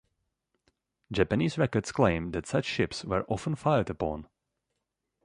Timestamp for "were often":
3.05-3.53